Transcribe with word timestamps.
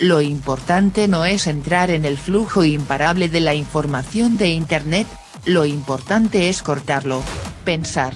Lo 0.00 0.20
importante 0.20 1.06
no 1.06 1.24
es 1.24 1.46
entrar 1.46 1.90
en 1.90 2.04
el 2.04 2.16
flujo 2.16 2.64
imparable 2.64 3.28
de 3.28 3.40
la 3.40 3.54
información 3.54 4.36
de 4.36 4.48
Internet, 4.48 5.06
lo 5.46 5.64
importante 5.64 6.48
es 6.48 6.62
cortarlo, 6.62 7.22
pensar. 7.64 8.14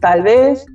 Tal 0.00 0.22
vez 0.22 0.66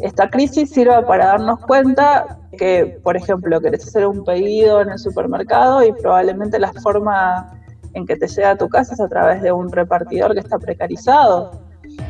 esta 0.00 0.28
crisis 0.30 0.70
sirva 0.70 1.06
para 1.06 1.26
darnos 1.26 1.60
cuenta 1.60 2.38
que, 2.58 2.98
por 3.02 3.16
ejemplo, 3.16 3.60
querés 3.60 3.86
hacer 3.86 4.06
un 4.06 4.24
pedido 4.24 4.80
en 4.80 4.90
el 4.90 4.98
supermercado 4.98 5.84
y 5.84 5.92
probablemente 5.92 6.58
la 6.58 6.72
forma 6.72 7.52
en 7.94 8.06
que 8.06 8.16
te 8.16 8.26
llega 8.26 8.50
a 8.50 8.56
tu 8.56 8.68
casa 8.68 8.94
es 8.94 9.00
a 9.00 9.08
través 9.08 9.42
de 9.42 9.52
un 9.52 9.70
repartidor 9.70 10.34
que 10.34 10.40
está 10.40 10.58
precarizado, 10.58 11.62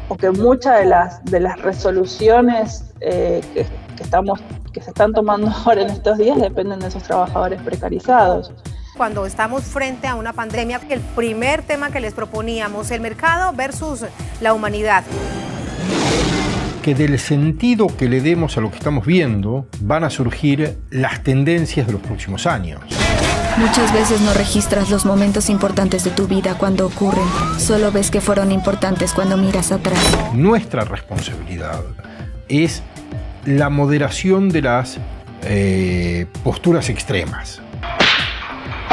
o 0.09 0.17
que 0.17 0.31
muchas 0.31 0.81
de 1.25 1.41
las, 1.41 1.63
resoluciones 1.63 2.93
eh, 3.01 3.41
que, 3.55 3.67
estamos, 4.03 4.41
que 4.73 4.81
se 4.81 4.91
están 4.91 5.13
tomando 5.13 5.51
ahora 5.65 5.83
en 5.83 5.91
estos 5.91 6.19
días 6.19 6.41
dependen 6.41 6.81
de 6.81 6.89
esos 6.89 7.03
trabajadores 7.03 7.61
precarizados. 7.63 8.53
Cuando 8.97 9.25
estamos 9.25 9.65
frente 9.65 10.07
a 10.07 10.17
una 10.17 10.33
pandemia, 10.33 10.81
el 10.91 11.01
primer 11.01 11.63
tema 11.63 11.91
que 11.91 12.01
les 12.01 12.13
proponíamos, 12.13 12.91
el 12.91 13.01
mercado 13.01 13.53
versus 13.55 14.05
la 14.41 14.53
humanidad 14.53 15.05
que 16.83 16.95
del 16.97 17.19
sentido 17.21 17.87
que 17.87 18.09
le 18.09 18.21
demos 18.21 18.59
a 18.59 18.61
lo 18.61 18.71
que 18.71 18.77
estamos 18.77 19.07
viendo 19.07 19.67
van 19.81 20.03
a 20.03 20.11
surgir 20.11 20.79
las 20.91 21.23
tendencias 21.23 21.87
de 21.87 21.93
los 21.93 22.03
próximos 22.03 22.45
años. 22.45 22.81
Muchas 23.57 23.93
veces 23.93 24.21
no 24.23 24.35
registras 24.35 24.91
los 24.91 25.05
momentos 25.05 25.49
importantes 25.49 26.03
de 26.05 26.11
tu 26.11 26.27
vida 26.27 26.57
cuando 26.59 26.87
ocurren. 26.87 27.25
Solo 27.59 27.93
ves 27.93 28.11
que 28.11 28.21
fueron 28.21 28.51
importantes 28.51 29.13
cuando 29.13 29.37
miras 29.37 29.71
atrás. 29.71 30.01
Nuestra 30.35 30.85
responsabilidad 30.85 31.83
es 32.49 32.83
la 33.45 33.71
moderación 33.71 34.49
de 34.49 34.63
las 34.63 34.99
eh, 35.43 36.27
posturas 36.45 36.89
extremas. 36.89 37.61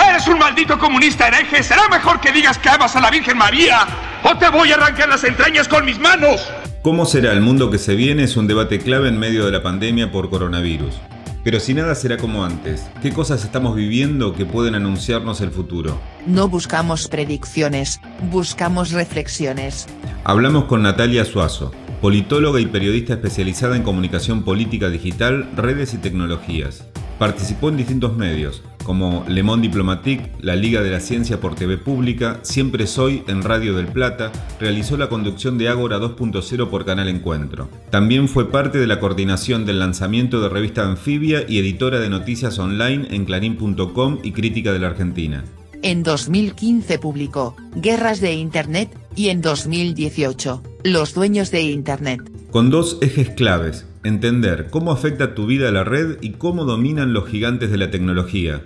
¡Eres 0.09 0.27
un 0.27 0.39
maldito 0.39 0.79
comunista 0.79 1.27
hereje! 1.27 1.61
¿Será 1.61 1.87
mejor 1.89 2.19
que 2.19 2.31
digas 2.31 2.57
que 2.57 2.69
amas 2.69 2.95
a 2.95 3.01
la 3.01 3.11
Virgen 3.11 3.37
María? 3.37 3.87
¡O 4.23 4.35
te 4.37 4.49
voy 4.49 4.71
a 4.71 4.75
arrancar 4.75 5.09
las 5.09 5.23
entrañas 5.23 5.67
con 5.67 5.85
mis 5.85 5.99
manos! 5.99 6.49
¿Cómo 6.81 7.05
será 7.05 7.33
el 7.33 7.41
mundo 7.41 7.69
que 7.69 7.77
se 7.77 7.95
viene? 7.95 8.23
Es 8.23 8.37
un 8.37 8.47
debate 8.47 8.79
clave 8.79 9.09
en 9.09 9.19
medio 9.19 9.45
de 9.45 9.51
la 9.51 9.61
pandemia 9.61 10.11
por 10.11 10.29
coronavirus. 10.29 10.95
Pero 11.43 11.59
si 11.59 11.73
nada 11.73 11.95
será 11.95 12.17
como 12.17 12.43
antes, 12.43 12.89
¿qué 13.01 13.13
cosas 13.13 13.43
estamos 13.43 13.75
viviendo 13.75 14.33
que 14.33 14.45
pueden 14.45 14.75
anunciarnos 14.75 15.39
el 15.41 15.51
futuro? 15.51 15.99
No 16.25 16.49
buscamos 16.49 17.07
predicciones, 17.07 18.01
buscamos 18.29 18.91
reflexiones. 18.91 19.87
Hablamos 20.25 20.65
con 20.65 20.83
Natalia 20.83 21.23
Suazo, 21.23 21.71
politóloga 22.01 22.61
y 22.61 22.65
periodista 22.65 23.13
especializada 23.13 23.75
en 23.75 23.83
comunicación 23.83 24.43
política 24.43 24.89
digital, 24.89 25.49
redes 25.55 25.93
y 25.93 25.97
tecnologías. 25.97 26.85
Participó 27.17 27.67
en 27.67 27.75
distintos 27.75 28.15
medios, 28.15 28.63
como 28.85 29.25
Le 29.27 29.43
Monde 29.43 29.67
Diplomatique, 29.67 30.31
la 30.39 30.55
Liga 30.55 30.81
de 30.81 30.91
la 30.91 31.01
Ciencia 31.01 31.41
por 31.41 31.55
TV 31.55 31.77
Pública, 31.77 32.39
Siempre 32.43 32.87
Soy 32.87 33.23
en 33.27 33.43
Radio 33.43 33.75
del 33.75 33.87
Plata, 33.87 34.31
realizó 34.61 34.95
la 34.95 35.09
conducción 35.09 35.57
de 35.57 35.67
Ágora 35.67 35.99
2.0 35.99 36.69
por 36.69 36.85
Canal 36.85 37.09
Encuentro. 37.09 37.69
También 37.89 38.29
fue 38.29 38.49
parte 38.49 38.77
de 38.77 38.87
la 38.87 39.01
coordinación 39.01 39.65
del 39.65 39.79
lanzamiento 39.79 40.39
de 40.41 40.47
revista 40.47 40.87
Anfibia 40.87 41.43
y 41.47 41.59
editora 41.59 41.99
de 41.99 42.09
noticias 42.09 42.57
online 42.57 43.07
en 43.11 43.25
clarín.com 43.25 44.19
y 44.23 44.31
Crítica 44.31 44.71
de 44.71 44.79
la 44.79 44.87
Argentina. 44.87 45.43
En 45.81 46.03
2015 46.03 46.99
publicó 46.99 47.55
Guerras 47.75 48.21
de 48.21 48.33
Internet 48.33 48.89
y 49.15 49.29
en 49.29 49.41
2018, 49.41 50.63
Los 50.83 51.13
Dueños 51.13 51.51
de 51.51 51.61
Internet. 51.61 52.21
Con 52.51 52.69
dos 52.69 52.97
ejes 53.01 53.29
claves, 53.31 53.85
Entender 54.05 54.69
cómo 54.69 54.93
afecta 54.93 55.35
tu 55.35 55.45
vida 55.45 55.67
a 55.67 55.71
la 55.73 55.83
red 55.83 56.17
y 56.21 56.31
cómo 56.31 56.63
dominan 56.63 57.11
los 57.11 57.27
gigantes 57.27 57.69
de 57.69 57.77
la 57.77 57.91
tecnología. 57.91 58.61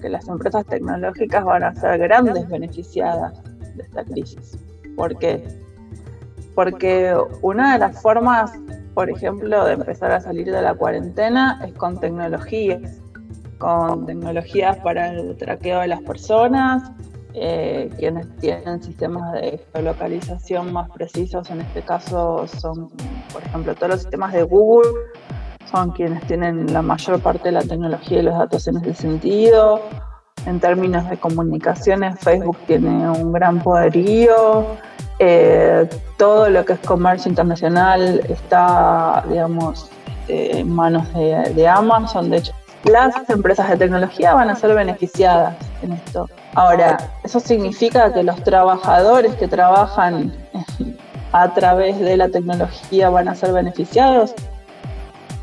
Que 0.00 0.08
las 0.08 0.26
empresas 0.26 0.64
tecnológicas 0.64 1.44
van 1.44 1.64
a 1.64 1.74
ser 1.74 1.98
grandes 1.98 2.48
beneficiadas 2.48 3.34
de 3.76 3.82
esta 3.82 4.04
crisis. 4.04 4.56
¿Por 4.96 5.18
qué? 5.18 5.44
Porque 6.54 7.14
una 7.42 7.74
de 7.74 7.78
las 7.78 8.00
formas, 8.00 8.52
por 8.94 9.10
ejemplo, 9.10 9.66
de 9.66 9.74
empezar 9.74 10.12
a 10.12 10.20
salir 10.20 10.50
de 10.50 10.62
la 10.62 10.74
cuarentena 10.74 11.60
es 11.62 11.74
con 11.74 12.00
tecnologías, 12.00 13.02
con 13.58 14.06
tecnologías 14.06 14.78
para 14.78 15.12
el 15.12 15.36
traqueo 15.36 15.80
de 15.80 15.88
las 15.88 16.00
personas, 16.00 16.90
eh, 17.34 17.90
quienes 17.98 18.34
tienen 18.38 18.82
sistemas 18.82 19.32
de 19.32 19.60
geolocalización 19.72 20.72
más 20.72 20.88
precisos, 20.90 21.50
en 21.50 21.60
este 21.60 21.82
caso 21.82 22.46
son, 22.46 22.90
por 23.32 23.42
ejemplo, 23.44 23.74
todos 23.74 23.88
los 23.90 24.00
sistemas 24.00 24.32
de 24.32 24.44
Google, 24.44 24.90
son 25.70 25.90
quienes 25.90 26.24
tienen 26.26 26.72
la 26.72 26.82
mayor 26.82 27.20
parte 27.20 27.44
de 27.48 27.52
la 27.52 27.62
tecnología 27.62 28.20
y 28.20 28.22
los 28.22 28.38
datos 28.38 28.66
en 28.68 28.76
ese 28.78 28.94
sentido. 28.94 29.80
En 30.46 30.60
términos 30.60 31.08
de 31.08 31.16
comunicaciones, 31.16 32.20
Facebook 32.20 32.58
tiene 32.66 33.10
un 33.10 33.32
gran 33.32 33.60
poderío. 33.62 34.66
Eh, 35.18 35.88
todo 36.16 36.48
lo 36.50 36.64
que 36.64 36.74
es 36.74 36.80
comercio 36.80 37.30
internacional 37.30 38.20
está, 38.28 39.24
digamos, 39.28 39.90
este, 40.24 40.60
en 40.60 40.70
manos 40.70 41.12
de, 41.12 41.52
de 41.54 41.68
Amazon. 41.68 42.30
De 42.30 42.38
hecho, 42.38 42.52
las 42.84 43.28
empresas 43.28 43.68
de 43.68 43.76
tecnología 43.76 44.34
van 44.34 44.48
a 44.48 44.56
ser 44.56 44.74
beneficiadas 44.74 45.56
en 45.84 45.92
esto. 45.92 46.28
Ahora, 46.54 47.12
¿eso 47.22 47.40
significa 47.40 48.12
que 48.12 48.22
los 48.22 48.42
trabajadores 48.42 49.34
que 49.34 49.48
trabajan 49.48 50.32
a 51.32 51.54
través 51.54 51.98
de 52.00 52.16
la 52.16 52.28
tecnología 52.28 53.10
van 53.10 53.28
a 53.28 53.34
ser 53.34 53.52
beneficiados? 53.52 54.34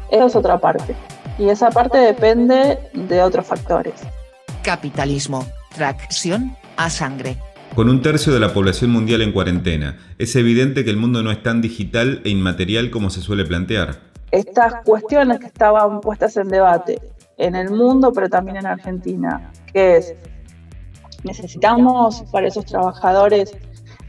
Esa 0.10 0.26
es 0.26 0.36
otra 0.36 0.60
parte. 0.60 0.96
Y 1.38 1.50
esa 1.50 1.70
parte 1.70 1.98
depende 1.98 2.78
de 2.94 3.24
otros 3.24 3.46
factores. 3.46 3.94
Capitalismo, 4.64 5.46
tracción, 5.76 6.56
a 6.78 6.90
sangre. 6.90 7.38
Con 7.76 7.90
un 7.90 8.02
tercio 8.02 8.34
de 8.34 8.40
la 8.40 8.54
población 8.54 8.92
mundial 8.92 9.22
en 9.22 9.32
cuarentena, 9.32 9.98
es 10.18 10.36
evidente 10.36 10.84
que 10.84 10.90
el 10.90 10.98
mundo 10.98 11.24
no 11.24 11.32
es 11.32 11.42
tan 11.42 11.62
digital 11.62 12.22
e 12.26 12.30
inmaterial 12.30 12.92
como 12.92 13.10
se 13.10 13.22
suele 13.22 13.46
plantear. 13.46 14.00
Estas 14.32 14.84
cuestiones 14.84 15.40
que 15.40 15.48
estaban 15.48 16.02
puestas 16.02 16.36
en 16.38 16.50
debate 16.50 17.00
en 17.42 17.56
el 17.56 17.72
mundo, 17.72 18.12
pero 18.14 18.30
también 18.30 18.58
en 18.58 18.66
Argentina, 18.66 19.52
que 19.74 19.98
es 19.98 20.16
Necesitamos 21.24 22.24
para 22.32 22.48
esos 22.48 22.66
trabajadores 22.66 23.52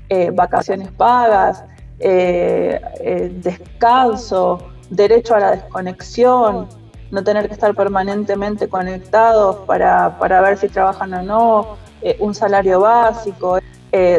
eh, 0.08 0.30
vacaciones 0.32 0.90
pagas, 0.92 1.64
eh, 1.98 2.80
eh, 3.00 3.32
descanso, 3.36 4.58
derecho 4.88 5.34
a 5.34 5.40
la 5.40 5.50
desconexión, 5.52 6.68
no 7.10 7.22
tener 7.22 7.48
que 7.48 7.54
estar 7.54 7.74
permanentemente 7.74 8.68
conectados 8.68 9.56
para, 9.66 10.18
para 10.18 10.40
ver 10.40 10.56
si 10.56 10.68
trabajan 10.68 11.12
o 11.12 11.22
no, 11.22 11.76
un 12.18 12.34
salario 12.34 12.80
básico, 12.80 13.58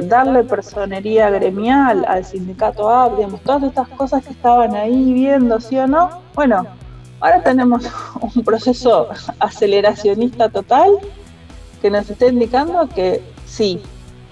darle 0.03 0.44
personería 0.44 1.30
gremial 1.31 2.06
al 2.07 2.24
sindicato 2.24 2.88
digamos, 3.18 3.41
todas 3.41 3.63
estas 3.63 3.90
cosas 3.90 4.24
que 4.24 4.31
estaban 4.31 4.75
ahí 4.75 5.12
viendo, 5.13 5.59
sí 5.59 5.78
o 5.80 5.88
no. 5.88 6.22
Bueno, 6.35 6.66
ahora 7.23 7.41
tenemos 7.41 7.85
un 8.22 8.44
proceso 8.44 9.07
aceleracionista 9.39 10.50
total 10.50 10.91
que 11.81 11.89
nos 11.89 12.09
está 12.09 12.28
indicando 12.28 12.88
que 12.89 13.23
sí. 13.45 13.81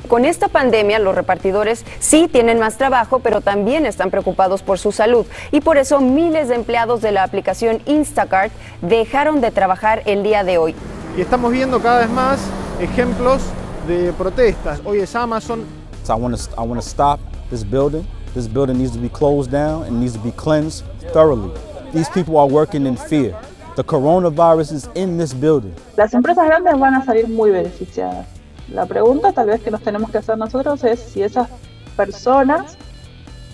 Con 0.09 0.25
esta 0.25 0.49
pandemia 0.49 0.99
los 0.99 1.15
repartidores 1.15 1.85
sí 1.99 2.27
tienen 2.29 2.59
más 2.59 2.77
trabajo, 2.77 3.19
pero 3.19 3.39
también 3.39 3.85
están 3.85 4.09
preocupados 4.09 4.61
por 4.61 4.77
su 4.77 4.91
salud 4.91 5.25
y 5.51 5.61
por 5.61 5.77
eso 5.77 6.01
miles 6.01 6.49
de 6.49 6.55
empleados 6.55 7.01
de 7.01 7.11
la 7.13 7.23
aplicación 7.23 7.81
Instacart 7.85 8.51
dejaron 8.81 9.39
de 9.39 9.51
trabajar 9.51 10.01
el 10.05 10.21
día 10.23 10.43
de 10.43 10.57
hoy. 10.57 10.75
Y 11.15 11.21
estamos 11.21 11.51
viendo 11.51 11.79
cada 11.81 11.99
vez 11.99 12.09
más 12.09 12.39
ejemplos 12.81 13.41
de 13.87 14.11
protestas. 14.13 14.81
Hoy 14.83 14.99
es 14.99 15.15
Amazon. 15.15 15.63
So 16.03 16.13
I 16.13 16.19
want 16.19 16.35
to 16.35 16.61
I 16.61 16.65
want 16.65 16.81
to 16.81 16.87
stop 16.87 17.19
this 17.49 17.63
building. 17.63 18.05
This 18.33 18.47
building 18.47 18.79
needs 18.79 18.91
to 18.93 18.99
be 18.99 19.09
closed 19.09 19.51
down 19.51 19.83
and 19.83 19.99
needs 19.99 20.13
to 20.13 20.19
be 20.19 20.31
cleansed 20.31 20.83
thoroughly. 21.13 21.51
These 21.93 22.09
people 22.09 22.37
are 22.37 22.47
working 22.47 22.85
in 22.85 22.95
fear. 22.95 23.35
The 23.75 23.83
coronavirus 23.83 24.71
is 24.71 24.89
in 24.95 25.17
this 25.17 25.33
building. 25.33 25.73
Las 25.97 26.13
empresas 26.13 26.45
grandes 26.45 26.79
van 26.79 26.95
a 26.95 27.03
salir 27.03 27.27
muy 27.27 27.51
beneficiadas. 27.51 28.27
La 28.69 28.85
pregunta 28.85 29.33
tal 29.33 29.47
vez 29.47 29.61
que 29.61 29.71
nos 29.71 29.81
tenemos 29.81 30.09
que 30.09 30.19
hacer 30.19 30.37
nosotros 30.37 30.83
es 30.85 31.01
si 31.01 31.21
esas 31.21 31.49
personas 31.97 32.77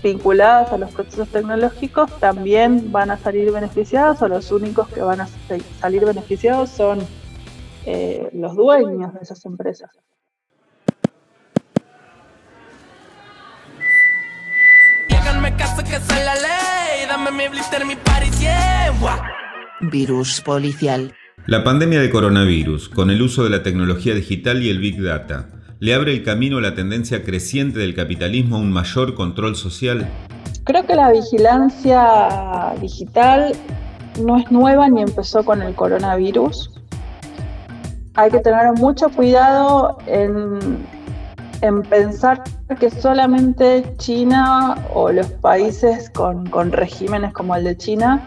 vinculadas 0.03 0.71
a 0.71 0.77
los 0.77 0.91
procesos 0.91 1.27
tecnológicos 1.29 2.11
también 2.19 2.91
van 2.91 3.09
a 3.09 3.17
salir 3.17 3.51
beneficiadas 3.51 4.21
o 4.21 4.27
los 4.27 4.51
únicos 4.51 4.87
que 4.89 5.01
van 5.01 5.21
a 5.21 5.27
salir 5.81 6.05
beneficiados 6.05 6.69
son 6.69 6.99
eh, 7.85 8.29
los 8.33 8.55
dueños 8.55 9.13
de 9.15 9.19
esas 9.21 9.43
empresas. 9.45 9.89
Virus 19.79 20.41
policial. 20.41 21.13
La 21.45 21.63
pandemia 21.63 22.01
de 22.01 22.09
coronavirus, 22.09 22.89
con 22.89 23.09
el 23.09 23.21
uso 23.21 23.45
de 23.45 23.49
la 23.49 23.63
tecnología 23.63 24.13
digital 24.13 24.61
y 24.61 24.69
el 24.69 24.79
Big 24.79 25.01
Data, 25.01 25.47
¿le 25.79 25.93
abre 25.93 26.11
el 26.11 26.23
camino 26.23 26.57
a 26.57 26.61
la 26.61 26.75
tendencia 26.75 27.23
creciente 27.23 27.79
del 27.79 27.95
capitalismo 27.95 28.57
a 28.57 28.59
un 28.59 28.73
mayor 28.73 29.15
control 29.15 29.55
social? 29.55 30.05
Creo 30.65 30.85
que 30.85 30.95
la 30.95 31.11
vigilancia 31.11 32.73
digital 32.81 33.53
no 34.21 34.37
es 34.37 34.51
nueva 34.51 34.89
ni 34.89 35.01
empezó 35.01 35.45
con 35.45 35.61
el 35.61 35.75
coronavirus. 35.75 36.71
hay 38.15 38.31
que 38.31 38.39
tener 38.39 38.73
mucho 38.73 39.09
cuidado 39.09 39.97
en, 40.07 40.59
en 41.61 41.83
pensar 41.83 42.43
que 42.75 42.91
solamente 42.91 43.95
China 43.97 44.75
o 44.93 45.11
los 45.11 45.27
países 45.27 46.09
con, 46.09 46.49
con 46.49 46.71
regímenes 46.71 47.33
como 47.33 47.55
el 47.55 47.63
de 47.63 47.77
China 47.77 48.21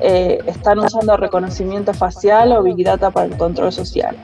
eh, 0.00 0.38
están 0.46 0.78
usando 0.78 1.16
reconocimiento 1.16 1.92
facial 1.92 2.52
o 2.52 2.62
Big 2.62 2.84
Data 2.84 3.10
para 3.10 3.26
el 3.26 3.36
control 3.36 3.72
social. 3.72 4.16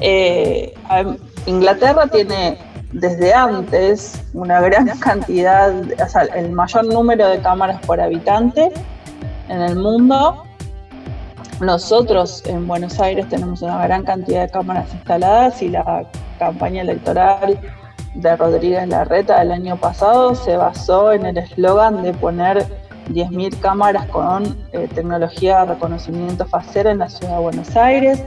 Eh, 0.00 0.74
Inglaterra 1.46 2.06
tiene 2.08 2.58
desde 2.92 3.32
antes 3.32 4.22
una 4.34 4.60
gran 4.60 4.86
cantidad, 5.00 5.72
o 5.74 6.08
sea, 6.08 6.22
el 6.22 6.50
mayor 6.50 6.86
número 6.86 7.28
de 7.28 7.38
cámaras 7.40 7.80
por 7.86 8.00
habitante 8.00 8.72
en 9.48 9.62
el 9.62 9.76
mundo. 9.76 10.42
Nosotros 11.60 12.42
en 12.46 12.66
Buenos 12.66 13.00
Aires 13.00 13.28
tenemos 13.30 13.62
una 13.62 13.82
gran 13.86 14.02
cantidad 14.04 14.42
de 14.42 14.50
cámaras 14.50 14.92
instaladas 14.92 15.62
y 15.62 15.68
la 15.68 16.04
campaña 16.38 16.82
electoral 16.82 17.58
de 18.16 18.36
Rodríguez 18.36 18.88
Larreta 18.88 19.38
del 19.38 19.52
año 19.52 19.76
pasado 19.76 20.34
se 20.34 20.56
basó 20.56 21.12
en 21.12 21.26
el 21.26 21.38
eslogan 21.38 22.02
de 22.02 22.12
poner 22.14 22.66
10.000 23.10 23.60
cámaras 23.60 24.06
con 24.06 24.56
eh, 24.72 24.88
tecnología 24.94 25.60
de 25.60 25.74
reconocimiento 25.74 26.46
facial 26.46 26.86
en 26.88 26.98
la 26.98 27.08
ciudad 27.08 27.36
de 27.36 27.42
Buenos 27.42 27.76
Aires. 27.76 28.24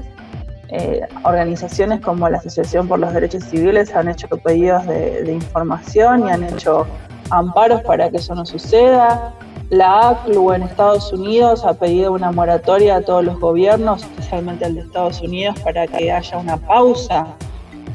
Eh, 0.70 1.02
organizaciones 1.24 2.00
como 2.02 2.30
la 2.30 2.38
Asociación 2.38 2.88
por 2.88 3.00
los 3.00 3.12
Derechos 3.12 3.44
Civiles 3.46 3.94
han 3.96 4.08
hecho 4.08 4.28
pedidos 4.28 4.86
de, 4.86 5.24
de, 5.24 5.34
información 5.34 6.28
y 6.28 6.32
han 6.32 6.44
hecho 6.44 6.86
amparos 7.32 7.82
para 7.82 8.10
que 8.10 8.18
eso 8.18 8.36
no 8.36 8.46
suceda. 8.46 9.34
La 9.72 10.10
ACLU 10.10 10.54
en 10.54 10.64
Estados 10.64 11.12
Unidos 11.12 11.66
ha 11.66 11.74
pedido 11.74 12.12
una 12.12 12.32
moratoria 12.32 12.98
a 12.98 13.02
todos 13.02 13.24
los 13.24 13.40
gobiernos, 13.40 14.04
especialmente 14.04 14.66
al 14.66 14.76
de 14.76 14.82
Estados 14.82 15.22
Unidos, 15.22 15.60
para 15.62 15.88
que 15.88 16.12
haya 16.12 16.38
una 16.38 16.58
pausa 16.58 17.36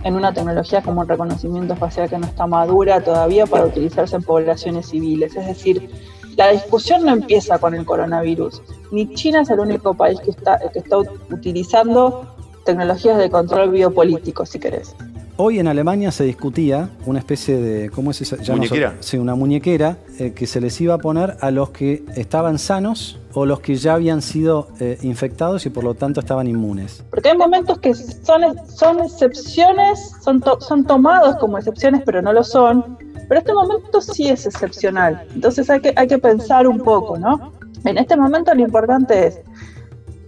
en 0.05 0.15
una 0.15 0.33
tecnología 0.33 0.83
como 0.83 1.03
el 1.03 1.09
reconocimiento 1.09 1.75
facial 1.75 2.09
que 2.09 2.19
no 2.19 2.27
está 2.27 2.47
madura 2.47 3.03
todavía 3.03 3.47
para 3.47 3.65
utilizarse 3.65 4.17
en 4.17 4.23
poblaciones 4.23 4.87
civiles. 4.87 5.35
Es 5.35 5.47
decir, 5.47 5.91
la 6.37 6.51
discusión 6.51 7.05
no 7.05 7.13
empieza 7.13 7.59
con 7.59 7.75
el 7.75 7.85
coronavirus. 7.85 8.63
Ni 8.93 9.13
China 9.15 9.41
es 9.43 9.51
el 9.51 9.61
único 9.61 9.95
país 9.95 10.21
que 10.21 10.31
está, 10.31 10.59
que 10.73 10.81
está 10.81 10.99
utilizando 10.99 12.27
tecnologías 12.65 13.19
de 13.19 13.31
control 13.31 13.71
biopolítico, 13.71 14.45
si 14.45 14.59
querés. 14.59 14.95
Hoy 15.37 15.59
en 15.59 15.67
Alemania 15.67 16.13
se 16.13 16.23
discutía 16.23 16.91
una 17.07 17.19
especie 17.19 17.57
de, 17.57 17.91
¿cómo 17.91 18.13
es 18.13 18.21
esa? 18.21 18.37
¿Muñequera? 18.55 18.95
sí, 19.01 19.19
una 19.19 19.35
muñequera 19.35 19.99
eh, 20.21 20.33
que 20.33 20.47
se 20.47 20.61
les 20.61 20.81
iba 20.81 20.95
a 20.95 20.99
poner 20.99 21.37
a 21.41 21.51
los 21.51 21.71
que 21.71 22.05
estaban 22.15 22.57
sanos 22.61 23.19
o 23.33 23.45
los 23.45 23.59
que 23.59 23.75
ya 23.75 23.95
habían 23.95 24.23
sido 24.23 24.69
eh, 24.79 24.97
infectados 25.03 25.67
y 25.67 25.71
por 25.71 25.83
lo 25.83 25.95
tanto 25.95 26.21
estaban 26.21 26.47
inmunes. 26.47 27.03
Porque 27.11 27.31
hay 27.31 27.37
momentos 27.37 27.81
que 27.81 27.95
son, 27.95 28.43
son 28.69 29.01
excepciones, 29.01 30.13
son, 30.23 30.41
son 30.61 30.85
tomados 30.85 31.35
como 31.37 31.59
excepciones, 31.59 32.03
pero 32.07 32.23
no 32.23 32.33
lo 32.33 32.45
son. 32.45 32.97
Pero 33.29 33.41
este 33.41 33.55
momento 33.55 34.01
sí 34.01 34.29
es 34.29 34.47
excepcional. 34.47 35.27
Entonces 35.35 35.69
hay 35.69 35.81
que, 35.81 35.93
hay 35.97 36.07
que 36.07 36.19
pensar 36.19 36.69
un 36.69 36.79
poco, 36.79 37.19
¿no? 37.19 37.53
En 37.85 37.99
este 37.99 38.17
momento 38.17 38.55
lo 38.55 38.61
importante 38.61 39.27
es, 39.27 39.41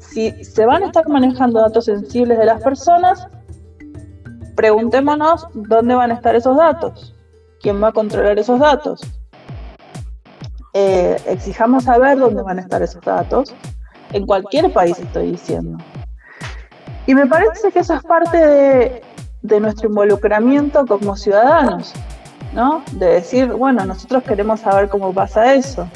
si 0.01 0.33
se 0.45 0.67
van 0.67 0.83
a 0.83 0.87
estar 0.87 1.09
manejando 1.09 1.61
datos 1.61 1.85
sensibles 1.85 2.39
de 2.39 2.47
las 2.47 2.61
personas, 2.61 3.29
preguntémonos 4.57 5.47
dónde 5.55 5.95
van 5.95 6.11
a 6.11 6.15
estar 6.15 6.35
esos 6.35 6.57
datos, 6.57 7.15
quién 7.61 7.83
va 7.83 7.89
a 7.89 7.93
controlar 7.93 8.39
esos 8.39 8.59
datos. 8.59 9.01
Eh, 10.73 11.17
exijamos 11.27 11.85
saber 11.85 12.19
dónde 12.19 12.43
van 12.43 12.59
a 12.59 12.63
estar 12.63 12.83
esos 12.83 13.03
datos, 13.03 13.55
en 14.13 14.27
cualquier 14.27 14.73
país 14.73 14.99
estoy 14.99 15.33
diciendo. 15.33 15.79
Y 17.07 17.15
me 17.15 17.27
parece 17.27 17.71
que 17.71 17.81
eso 17.81 17.95
es 17.95 18.03
parte 18.03 19.03
de, 19.43 19.61
nuestro 19.61 19.89
involucramiento 19.89 20.87
como 20.87 21.17
ciudadanos, 21.17 21.93
¿no? 22.53 22.83
De 22.93 23.07
decir, 23.07 23.53
bueno, 23.53 23.85
nosotros 23.85 24.25
queremos 24.25 24.61
saber 24.61 24.89
cómo 24.89 25.13
pasa 25.13 25.55
eso. 25.55 25.89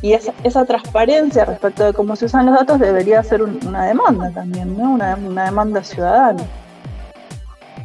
Y 0.00 0.14
esa, 0.14 0.32
esa, 0.42 0.64
transparencia 0.64 1.44
respecto 1.44 1.84
de 1.84 1.92
cómo 1.92 2.16
se 2.16 2.24
usan 2.24 2.46
los 2.46 2.56
datos 2.56 2.80
debería 2.80 3.22
ser 3.22 3.40
un, 3.40 3.60
una 3.64 3.84
demanda 3.84 4.30
también, 4.32 4.76
¿no? 4.76 4.94
Una 4.94 5.44
demanda 5.44 5.84
ciudadana. 5.84 6.42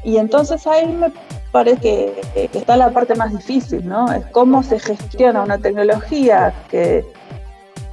Y 0.08 0.16
entonces 0.20 0.66
ahí 0.66 0.88
me 0.88 1.12
parece 1.52 1.82
que, 1.82 2.50
está 2.54 2.78
la 2.78 2.92
parte 2.92 3.14
más 3.16 3.34
difícil, 3.34 3.86
¿no? 3.86 4.10
Es 4.10 4.26
cómo 4.28 4.64
se 4.64 4.80
gestiona 4.80 5.44
una 5.44 5.58
tecnología 5.58 6.54
que 6.72 7.06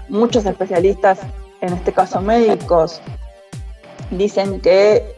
muchos 0.08 0.46
especialistas, 0.46 1.18
en 1.60 1.72
este 1.72 1.92
caso 1.92 2.20
médicos, 2.20 3.02
dicen 4.12 4.60
que 4.60 5.16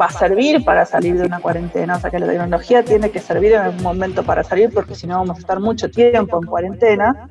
va 0.00 0.06
a 0.06 0.10
servir 0.10 0.64
para 0.64 0.84
salir 0.84 1.16
de 1.16 1.26
una 1.26 1.38
cuarentena, 1.38 1.98
o 1.98 2.00
sea 2.00 2.10
que 2.10 2.18
la 2.18 2.26
tecnología 2.26 2.84
tiene 2.84 3.12
que 3.12 3.20
servir 3.20 3.52
en 3.52 3.60
algún 3.60 3.84
momento 3.84 4.24
para 4.24 4.42
salir 4.42 4.74
porque 4.74 4.96
si 4.96 5.06
no 5.06 5.18
vamos 5.18 5.36
a 5.36 5.40
estar 5.42 5.60
mucho 5.60 5.88
tiempo 5.88 6.40
en 6.42 6.48
cuarentena, 6.48 7.30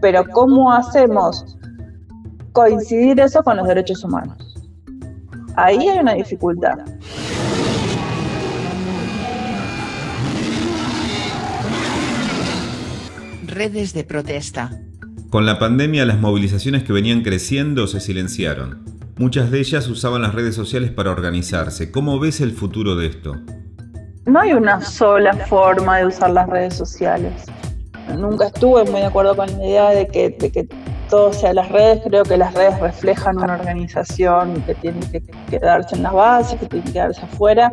pero 0.00 0.24
¿cómo 0.32 0.72
hacemos 0.72 1.58
coincidir 2.54 3.20
eso 3.20 3.42
con 3.42 3.58
los 3.58 3.68
derechos 3.68 4.02
humanos? 4.02 4.54
Ahí 5.56 5.90
hay 5.90 5.98
una 5.98 6.14
dificultad. 6.14 6.78
Redes 13.52 13.92
de 13.92 14.04
protesta. 14.04 14.70
Con 15.30 15.46
la 15.46 15.58
pandemia 15.58 16.04
las 16.04 16.18
movilizaciones 16.18 16.82
que 16.82 16.92
venían 16.92 17.22
creciendo 17.22 17.86
se 17.86 18.00
silenciaron. 18.00 18.84
Muchas 19.16 19.50
de 19.50 19.60
ellas 19.60 19.88
usaban 19.88 20.22
las 20.22 20.34
redes 20.34 20.54
sociales 20.54 20.90
para 20.90 21.10
organizarse. 21.10 21.90
¿Cómo 21.90 22.18
ves 22.18 22.40
el 22.40 22.52
futuro 22.52 22.96
de 22.96 23.06
esto? 23.06 23.36
No 24.26 24.40
hay 24.40 24.52
una 24.52 24.80
sola 24.80 25.34
forma 25.46 25.98
de 25.98 26.06
usar 26.06 26.30
las 26.30 26.48
redes 26.48 26.74
sociales. 26.74 27.44
Nunca 28.16 28.46
estuve 28.46 28.84
muy 28.84 29.00
de 29.00 29.06
acuerdo 29.06 29.36
con 29.36 29.46
la 29.46 29.66
idea 29.66 29.90
de 29.90 30.06
que, 30.06 30.30
de 30.30 30.50
que 30.50 30.68
todo 31.10 31.32
sea 31.32 31.52
las 31.52 31.68
redes. 31.70 32.00
Creo 32.04 32.22
que 32.24 32.36
las 32.36 32.54
redes 32.54 32.80
reflejan 32.80 33.36
una 33.36 33.54
organización 33.54 34.62
que 34.62 34.74
tiene 34.76 35.00
que 35.10 35.22
quedarse 35.50 35.94
en 35.94 36.02
las 36.02 36.12
bases, 36.12 36.58
que 36.58 36.66
tiene 36.66 36.84
que 36.86 36.92
quedarse 36.92 37.22
afuera 37.22 37.72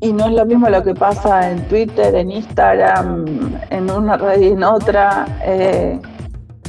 y 0.00 0.12
no 0.12 0.26
es 0.26 0.32
lo 0.32 0.46
mismo 0.46 0.68
lo 0.68 0.82
que 0.82 0.94
pasa 0.94 1.50
en 1.50 1.66
Twitter, 1.68 2.14
en 2.14 2.30
Instagram, 2.30 3.26
en 3.68 3.90
una 3.90 4.16
red 4.16 4.40
y 4.40 4.48
en 4.48 4.64
otra. 4.64 5.26
Eh, 5.44 6.00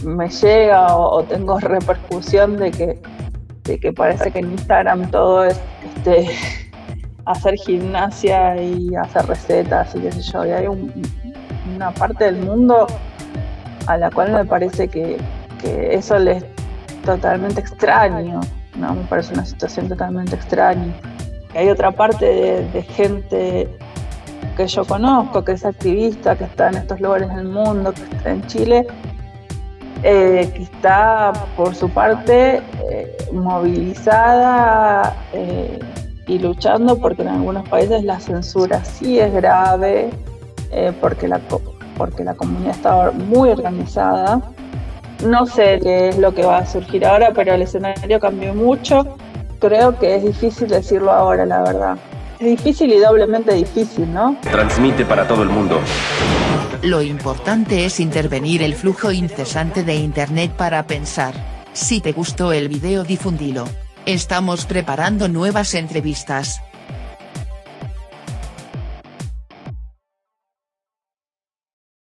me 0.04 0.28
llega 0.30 0.98
o, 0.98 1.24
tengo 1.24 1.60
repercusión 1.60 2.58
de 2.58 2.72
que, 2.72 3.02
de 3.64 3.80
que 3.80 3.94
parece 3.94 4.32
que 4.32 4.40
en 4.40 4.52
Instagram 4.52 5.10
todo 5.12 5.46
es 5.46 5.60
este, 5.96 6.30
hacer 7.26 7.56
gimnasia 7.56 8.62
y 8.62 8.96
hacer 8.96 9.26
recetas 9.28 9.96
y 9.96 10.00
qué 10.00 10.12
sé 10.12 10.22
yo. 10.24 10.46
Y 10.46 10.52
hay 10.52 10.68
un, 10.68 10.92
una 11.76 11.92
parte 11.92 12.26
del 12.26 12.38
mundo 12.38 12.88
a 13.88 13.98
la 13.98 14.12
cual 14.12 14.34
me 14.34 14.44
parece 14.44 14.90
que, 14.90 15.18
que 15.62 15.94
eso 15.96 16.20
le 16.20 16.38
es 16.38 16.46
totalmente 17.06 17.62
extraño. 17.62 18.42
¿no? 18.76 18.94
Me 18.94 19.04
parece 19.04 19.34
una 19.34 19.46
situación 19.46 19.88
totalmente 19.88 20.36
extraña. 20.36 20.94
Hay 21.54 21.70
otra 21.70 21.92
parte 21.92 22.26
de, 22.72 22.82
gente 22.84 23.68
que 24.56 24.68
yo 24.68 24.86
conozco, 24.86 25.44
que 25.44 25.54
es 25.54 25.66
activista, 25.66 26.38
que 26.38 26.46
está 26.46 26.70
en 26.70 26.76
estos 26.76 27.02
lugares 27.02 27.34
del 27.36 27.48
mundo, 27.50 27.92
que 27.94 28.04
está 28.16 28.32
en 28.32 28.48
Chile, 28.48 28.88
eh, 30.04 30.50
que 30.56 30.64
está 30.64 31.34
por 31.58 31.76
su 31.76 31.90
parte 31.90 32.62
eh, 32.90 33.18
movilizada 33.34 35.16
eh, 35.34 35.80
y 36.26 36.40
luchando 36.40 36.98
porque 36.98 37.24
en 37.24 37.30
algunos 37.30 37.68
países 37.68 38.04
la 38.04 38.20
censura 38.20 38.84
sí 38.86 39.20
es 39.20 39.34
grave, 39.34 40.10
porque, 41.02 41.28
la, 41.28 41.42
porque 41.98 42.24
la 42.24 42.34
comunidad 42.34 42.72
está 42.72 43.12
muy 43.12 43.50
organizada. 43.50 44.42
No 45.26 45.46
sé 45.46 45.80
qué 45.84 46.10
es 46.10 46.18
lo 46.18 46.34
que 46.34 46.46
va 46.46 46.60
a 46.60 46.66
surgir 46.66 47.06
ahora, 47.06 47.32
pero 47.36 47.54
el 47.54 47.62
escenario 47.62 48.22
cambió 48.22 48.56
mucho 48.56 49.18
creo 49.62 49.98
que 49.98 50.16
es 50.16 50.24
difícil 50.24 50.68
decirlo 50.68 51.12
ahora, 51.12 51.46
la 51.46 51.62
verdad. 51.62 51.98
Es 52.40 52.48
difícil 52.48 52.92
y 52.92 53.00
doblemente 53.00 53.54
difícil, 53.54 54.12
¿no? 54.12 54.36
Transmite 54.42 55.06
para 55.06 55.26
todo 55.28 55.44
el 55.44 55.50
mundo. 55.50 55.80
Lo 56.82 57.02
importante 57.04 57.86
es 57.86 58.00
intervenir 58.00 58.64
el 58.64 58.74
flujo 58.74 59.12
incesante 59.12 59.84
de 59.84 59.96
Internet 59.96 60.52
para 60.58 60.88
pensar. 60.88 61.36
Si 61.74 62.02
te 62.02 62.12
gustó 62.12 62.52
el 62.52 62.68
video 62.68 63.04
difundilo. 63.04 63.66
Estamos 64.08 64.66
preparando 64.66 65.28
nuevas 65.28 65.76
entrevistas. 65.76 66.60